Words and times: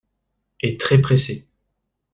Et 0.61 0.77
très 0.77 0.99
pressée. 0.99 1.47